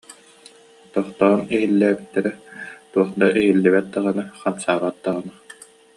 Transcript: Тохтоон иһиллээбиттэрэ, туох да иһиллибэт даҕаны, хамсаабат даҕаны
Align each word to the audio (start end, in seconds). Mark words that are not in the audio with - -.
Тохтоон 0.93 1.41
иһиллээбиттэрэ, 1.53 2.31
туох 2.91 3.09
да 3.19 3.25
иһиллибэт 3.39 3.85
даҕаны, 3.93 4.23
хамсаабат 4.39 4.95
даҕаны 5.03 5.31